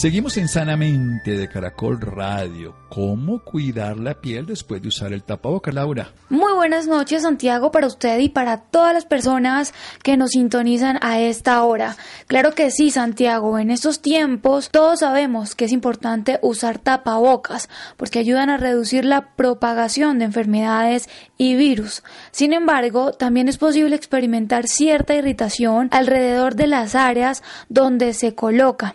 [0.00, 2.72] Seguimos en Sanamente de Caracol Radio.
[2.88, 6.12] ¿Cómo cuidar la piel después de usar el tapaboca, Laura?
[6.28, 11.18] Muy buenas noches, Santiago, para usted y para todas las personas que nos sintonizan a
[11.18, 11.96] esta hora.
[12.28, 18.20] Claro que sí, Santiago, en estos tiempos todos sabemos que es importante usar tapabocas porque
[18.20, 21.08] ayudan a reducir la propagación de enfermedades
[21.38, 22.04] y virus.
[22.30, 28.94] Sin embargo, también es posible experimentar cierta irritación alrededor de las áreas donde se coloca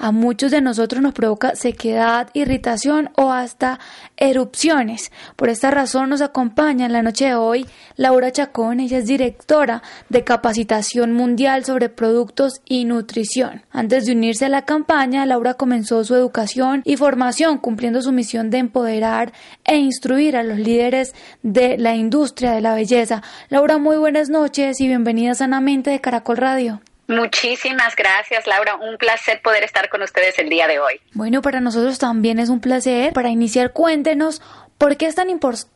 [0.00, 3.78] a muchos de nosotros nos provoca sequedad, irritación o hasta
[4.16, 5.12] erupciones.
[5.36, 9.82] Por esta razón nos acompaña en la noche de hoy Laura Chacón, ella es directora
[10.08, 13.62] de capacitación mundial sobre productos y nutrición.
[13.70, 18.48] Antes de unirse a la campaña, Laura comenzó su educación y formación cumpliendo su misión
[18.48, 19.32] de empoderar
[19.64, 23.22] e instruir a los líderes de la industria de la belleza.
[23.50, 26.80] Laura, muy buenas noches y bienvenida sanamente de Caracol Radio.
[27.10, 28.76] Muchísimas gracias, Laura.
[28.76, 31.00] Un placer poder estar con ustedes el día de hoy.
[31.12, 33.12] Bueno, para nosotros también es un placer.
[33.12, 34.40] Para iniciar, cuéntenos
[34.78, 35.68] por qué es tan importante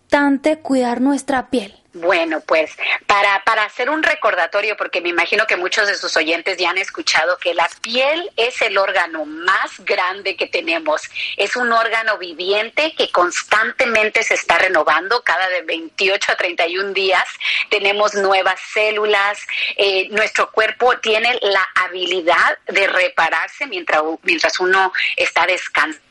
[0.63, 1.75] cuidar nuestra piel?
[1.95, 2.73] Bueno, pues
[3.07, 6.79] para, para hacer un recordatorio, porque me imagino que muchos de sus oyentes ya han
[6.79, 11.03] escuchado que la piel es el órgano más grande que tenemos.
[11.37, 17.25] Es un órgano viviente que constantemente se está renovando cada de 28 a 31 días.
[17.71, 19.39] Tenemos nuevas células.
[19.77, 26.04] Eh, nuestro cuerpo tiene la habilidad de repararse mientras, mientras uno está descansando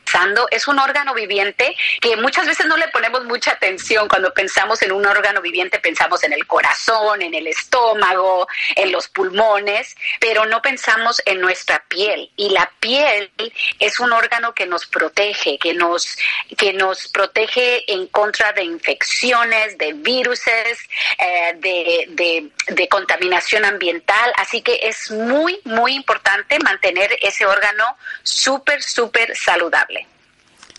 [0.50, 4.08] es un órgano viviente que muchas veces no le ponemos mucha atención.
[4.08, 8.46] Cuando pensamos en un órgano viviente pensamos en el corazón, en el estómago,
[8.76, 12.30] en los pulmones, pero no pensamos en nuestra piel.
[12.36, 13.30] Y la piel
[13.78, 16.16] es un órgano que nos protege, que nos,
[16.56, 20.78] que nos protege en contra de infecciones, de viruses,
[21.18, 24.32] eh, de, de, de contaminación ambiental.
[24.36, 30.03] Así que es muy, muy importante mantener ese órgano súper, súper saludable.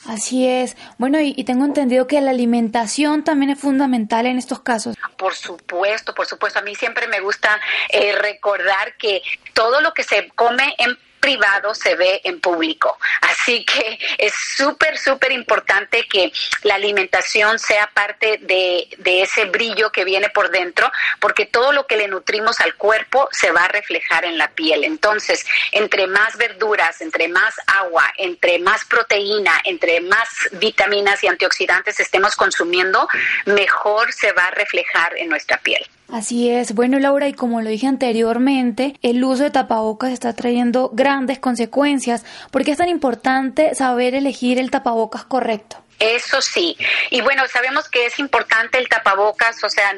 [0.07, 0.77] Así es.
[0.97, 4.95] Bueno, y, tengo entendido que la alimentación también es fundamental en estos casos.
[5.17, 6.59] Por supuesto, por supuesto.
[6.59, 9.21] A mí siempre me gusta eh, recordar que
[9.53, 10.95] todo lo que se come en
[11.25, 12.99] privado se ve en público.
[13.21, 19.91] Así que es súper, súper importante que la alimentación sea parte de, de, ese brillo
[19.91, 23.67] que viene por dentro, porque todo lo que le nutrimos al cuerpo se va a
[23.67, 24.83] reflejar en la piel.
[24.83, 31.99] Entonces, entre más verduras, entre más agua, entre más proteína, entre más vitaminas y antioxidantes
[31.99, 33.07] estemos consumiendo,
[33.45, 35.83] mejor se va a reflejar en nuestra piel.
[36.09, 36.73] Así es.
[36.73, 42.23] Bueno, Laura, y como lo dije anteriormente, el uso de tapabocas está trayendo grandes consecuencias.
[42.51, 45.77] ¿Por qué es tan importante saber elegir el tapabocas correcto?
[45.99, 46.77] Eso sí.
[47.09, 49.93] Y bueno, sabemos que es importante el tapabocas, o sea,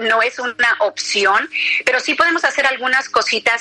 [0.00, 1.50] no, es una opción,
[1.84, 3.60] pero sí podemos hacer algunas cositas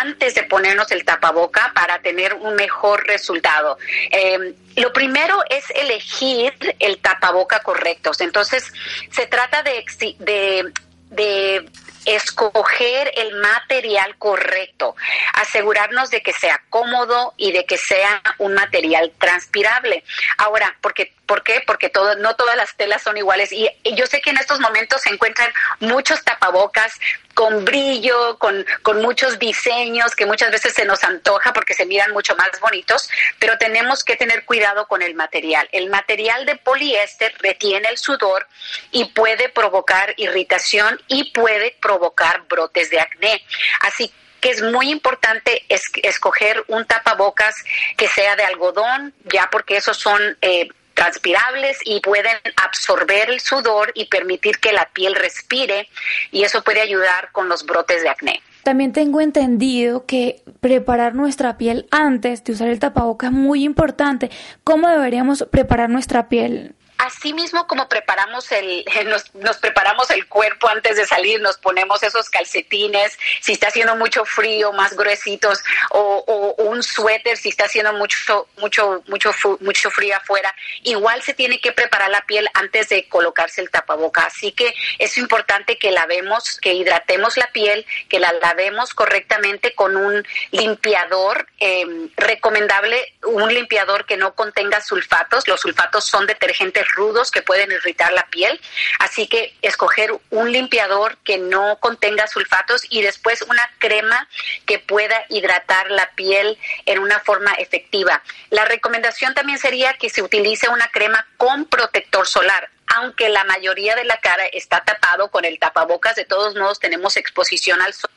[0.00, 3.78] antes de ponernos el tapaboca para tener un mejor resultado.
[4.10, 8.10] Em, lo primero es elegir el tapaboca correcto.
[8.20, 8.70] Entonces,
[9.10, 9.82] se trata de,
[10.18, 10.72] de
[11.14, 11.68] de
[12.04, 14.94] escoger el material correcto,
[15.34, 20.04] asegurarnos de que sea cómodo y de que sea un material transpirable.
[20.36, 21.62] Ahora, porque ¿Por qué?
[21.66, 23.52] Porque todo, no todas las telas son iguales.
[23.52, 25.50] Y, yo sé que en estos momentos se encuentran
[25.80, 26.92] muchos tapabocas
[27.34, 32.12] con brillo, con, con muchos diseños que muchas veces se nos antoja porque se miran
[32.12, 33.08] mucho más bonitos,
[33.38, 35.68] pero tenemos que tener cuidado con el material.
[35.72, 38.46] El material de poliéster retiene el sudor
[38.92, 43.44] y puede provocar irritación y puede provocar brotes de acné.
[43.80, 44.12] Así
[44.44, 45.64] que es muy importante
[46.02, 47.54] escoger un tapabocas
[47.96, 50.68] que sea de algodón, ya porque esos son eh,
[51.04, 55.88] transpirables y pueden absorber el sudor y permitir que la piel respire
[56.30, 58.42] y eso puede ayudar con los brotes de acné.
[58.62, 64.30] También tengo entendido que preparar nuestra piel antes de usar el tapabocas es muy importante.
[64.64, 66.74] ¿Cómo deberíamos preparar nuestra piel?
[67.04, 68.84] Así mismo como preparamos el,
[69.34, 74.24] nos, preparamos el cuerpo antes de salir, nos ponemos esos calcetines, si está haciendo mucho
[74.24, 80.54] frío, más gruesitos, o, un suéter si está haciendo mucho, mucho, mucho, mucho frío afuera.
[80.82, 84.24] Igual se tiene que preparar la piel antes de colocarse el tapaboca.
[84.24, 89.96] Así que es importante que lavemos, que hidratemos la piel, que la lavemos correctamente con
[89.96, 95.46] un limpiador, em, recomendable un limpiador que no contenga sulfatos.
[95.48, 98.60] Los sulfatos son detergentes rudos que pueden irritar la piel.
[98.98, 104.28] Así que escoger un limpiador que no contenga sulfatos y después una crema
[104.66, 108.22] que pueda hidratar la piel en una forma efectiva.
[108.50, 113.96] La recomendación también sería que se utilice una crema con protector solar aunque la mayoría
[113.96, 118.10] de la cara está tapado con el tapabocas, de todos modos tenemos exposición al sol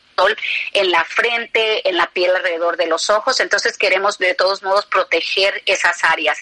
[0.73, 4.85] en la frente, en la piel alrededor de los ojos, entonces queremos de todos modos
[4.85, 6.39] proteger esas áreas.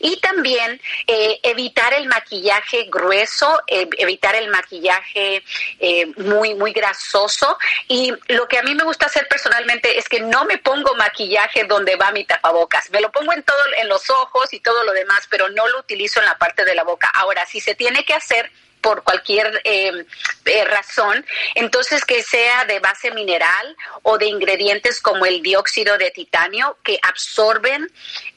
[0.00, 5.42] Y también eh, evitar el maquillaje grueso, eh, evitar el maquillaje
[5.78, 7.58] eh, muy, muy grasoso.
[7.88, 11.64] Y lo que a mí me gusta hacer personalmente es que no me pongo maquillaje
[11.64, 14.92] donde va mi tapabocas, me lo pongo en todo, en los ojos y todo lo
[14.92, 17.10] demás, pero no lo utilizo en la parte de la boca.
[17.14, 18.50] Ahora, si se tiene que hacer,
[18.86, 20.06] por cualquier eh,
[20.44, 21.26] eh, razón,
[21.56, 26.96] entonces que sea de base mineral o de ingredientes como el dióxido de titanio que
[27.02, 27.88] absorben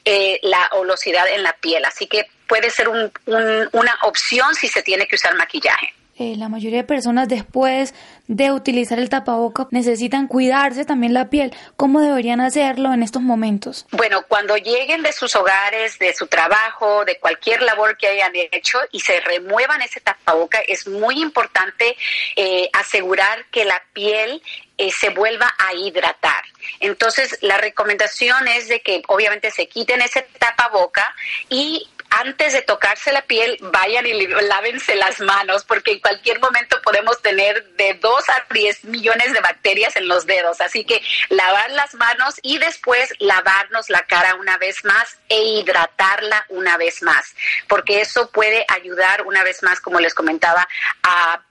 [0.04, 1.84] eh, la olosidad en la piel.
[1.84, 5.94] Así que puede ser una opción si se tiene que usar maquillaje.
[6.20, 7.94] Eh, la mayoría de personas después
[8.30, 11.52] de utilizar el tapaboca necesitan cuidarse también la piel.
[11.76, 13.86] ¿Cómo deberían hacerlo en estos momentos?
[13.90, 18.78] Bueno, cuando lleguen de sus hogares, de su trabajo, de cualquier labor que hayan hecho
[18.92, 21.96] y se remuevan ese tapaboca, es muy importante
[22.36, 24.40] eh, asegurar que la piel
[24.78, 26.44] eh, se vuelva a hidratar.
[26.78, 31.14] Entonces, la recomendación es de que obviamente se quiten ese tapaboca
[31.48, 36.80] y antes de tocarse la piel, vayan y lávense las manos, porque en cualquier momento
[36.82, 40.60] podemos tener de 2 a 10 millones de bacterias en los dedos.
[40.60, 46.46] Así que lavar las manos y después lavarnos la cara una vez más e hidratarla
[46.48, 47.34] una vez más,
[47.68, 50.66] porque eso puede ayudar una vez más, como les comentaba,
[51.02, 51.42] a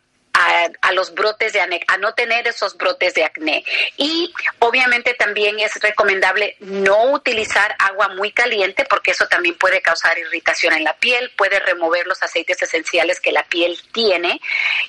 [0.82, 3.64] a, los brotes de acné, a no tener esos brotes de acné.
[3.98, 10.18] Y obviamente también es recomendable no utilizar agua muy caliente porque eso también puede causar
[10.18, 14.40] irritación en la piel, puede remover los aceites esenciales que la piel tiene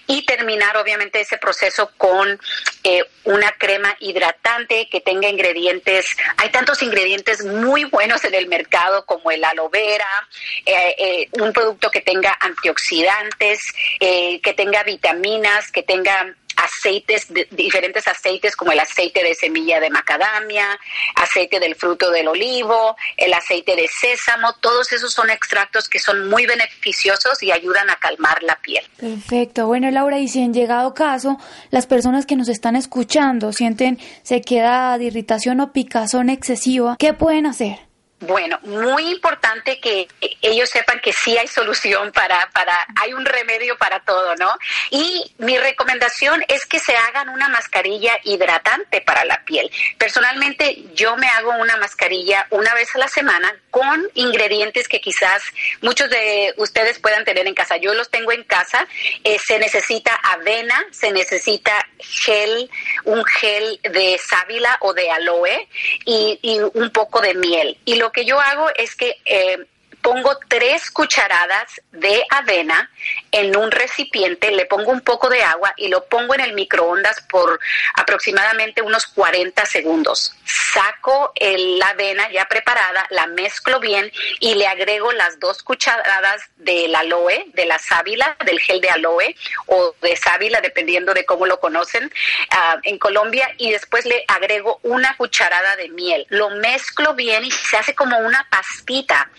[0.06, 2.38] y terminar obviamente ese proceso con
[2.82, 6.06] eh, una crema hidratante que tenga ingredientes,
[6.38, 10.28] hay tantos ingredientes muy buenos en el mercado como el aloe vera,
[10.64, 13.60] eh, eh, un producto que tenga antioxidantes,
[13.98, 15.39] que tenga vitaminas,
[15.72, 20.78] que tengan aceites, diferentes aceites como el aceite de semilla de macadamia,
[21.14, 26.28] aceite del fruto del olivo, el aceite de sésamo, todos esos son extractos que son
[26.28, 28.84] muy beneficiosos y ayudan a calmar la piel.
[28.98, 29.66] Perfecto.
[29.66, 31.38] Bueno, Laura, y si en llegado caso
[31.70, 37.89] las personas que nos están escuchando sienten sequedad, irritación o picazón excesiva, ¿qué pueden hacer?
[38.20, 40.06] Bueno, muy importante que
[40.42, 44.52] ellos sepan que sí hay solución para, para, hay un remedio para todo, ¿no?
[44.90, 49.70] Y mi recomendación es que se hagan una mascarilla hidratante para la piel.
[49.96, 55.42] Personalmente, yo me hago una mascarilla una vez a la semana con ingredientes que quizás
[55.80, 57.78] muchos de ustedes puedan tener en casa.
[57.78, 58.86] Yo los tengo en casa.
[59.24, 62.70] Eh, se necesita avena, se necesita gel,
[63.04, 65.68] un gel de sábila o de aloe
[66.04, 67.78] y, y un poco de miel.
[67.86, 69.66] Y lo que yo hago es que eh,
[70.02, 72.90] pongo tres cucharadas de avena
[73.32, 77.20] en un recipiente, le pongo un poco de agua y lo pongo en el microondas
[77.22, 77.60] por
[77.94, 80.34] aproximadamente unos 40 segundos.
[80.72, 84.10] Saco la avena ya preparada, la mezclo bien
[84.40, 89.36] y le agrego las dos cucharadas del aloe, de la sábila, del gel de aloe
[89.66, 92.12] o de sábila, dependiendo de cómo lo conocen
[92.50, 96.26] ah, en Colombia, y después le agrego una cucharada de miel.
[96.28, 99.30] Lo mezclo bien y se hace como una pastita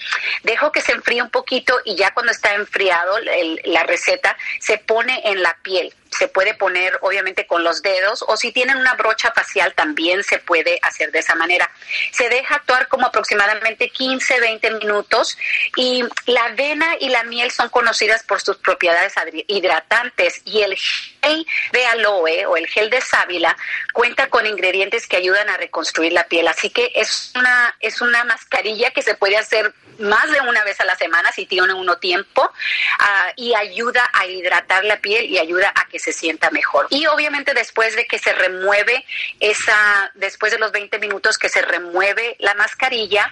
[0.44, 3.18] dejo que se enfríe un poquito y ya cuando está enfriado
[3.66, 8.36] la receta se pone en la piel se puede poner obviamente con los dedos o
[8.38, 11.70] si tienen una brocha facial también se puede hacer de esa manera.
[12.12, 15.38] Se deja actuar como aproximadamente 15, 20 minutos
[15.78, 19.14] y la avena y la miel son conocidas por sus propiedades
[19.48, 20.78] hidratantes y el
[21.22, 23.56] gel de aloe o el gel de sábila
[23.94, 26.48] cuenta con ingredientes que ayudan a reconstruir la piel.
[26.48, 30.80] Así que es una, es una mascarilla que se puede hacer más de una vez
[30.80, 35.38] a la semana si tiene uno tiempo uh, y ayuda a hidratar la piel y
[35.38, 36.88] ayuda a que se sienta mejor.
[36.90, 39.06] Y obviamente después de que se remueve
[39.40, 43.32] esa, después de los 20 minutos que se remueve la mascarilla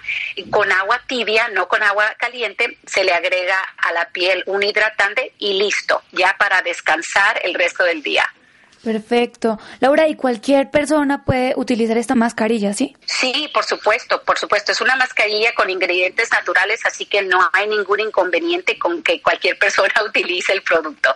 [0.50, 5.32] con agua tibia, no con agua caliente, se le agrega a la piel un hidratante
[5.38, 8.24] y listo, ya para descansar el resto del día.
[8.82, 9.58] Perfecto.
[9.80, 12.96] Laura, ¿y cualquier persona puede utilizar esta mascarilla, sí?
[13.04, 14.72] Sí, por supuesto, por supuesto.
[14.72, 19.58] Es una mascarilla con ingredientes naturales, así que no hay ningún inconveniente con que cualquier
[19.58, 21.14] persona utilice el producto.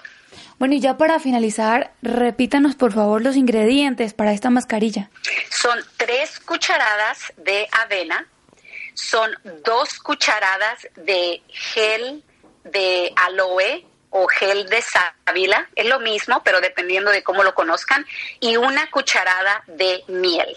[0.58, 5.10] Bueno, y ya para finalizar, repítanos por favor los ingredientes para esta mascarilla.
[5.50, 8.28] Son tres cucharadas de avena,
[8.92, 9.30] son
[9.64, 12.22] dos cucharadas de gel
[12.64, 13.84] de aloe
[14.16, 18.06] o gel de sábila, es lo mismo, pero dependiendo de cómo lo conozcan,
[18.38, 20.56] y una cucharada de miel.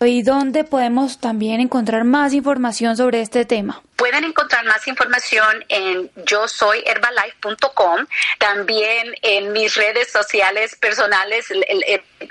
[0.00, 3.80] ¿Y dónde podemos también encontrar más información sobre este tema?
[3.96, 8.06] Pueden encontrar más información en yo soy herbalife.com,
[8.38, 11.46] también en mis redes sociales personales,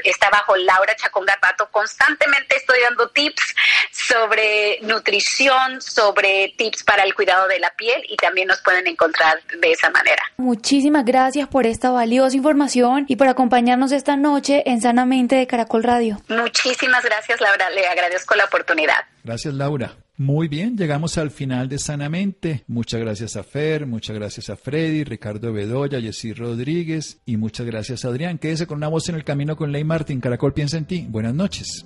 [0.03, 1.67] está bajo Laura Chacón Garbato.
[1.71, 3.55] Constantemente estoy dando tips
[3.91, 9.41] sobre nutrición, sobre tips para el cuidado de la piel y también nos pueden encontrar
[9.59, 10.21] de esa manera.
[10.37, 15.83] Muchísimas gracias por esta valiosa información y por acompañarnos esta noche en Sanamente de Caracol
[15.83, 16.21] Radio.
[16.27, 17.69] Muchísimas gracias, Laura.
[17.71, 19.05] Le agradezco la oportunidad.
[19.23, 19.95] Gracias, Laura.
[20.17, 22.63] Muy bien, llegamos al final de Sanamente.
[22.67, 28.05] Muchas gracias a Fer, muchas gracias a Freddy, Ricardo Bedoya, Jessy Rodríguez y muchas gracias
[28.05, 28.37] a Adrián.
[28.37, 30.21] Quédese con una voz en el camino con Ley Martín.
[30.21, 31.05] Caracol piensa en ti.
[31.09, 31.85] Buenas noches.